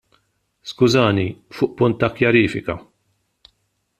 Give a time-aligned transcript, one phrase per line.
[0.71, 1.25] Skużani,
[1.59, 2.79] fuq punt ta' kjarifika.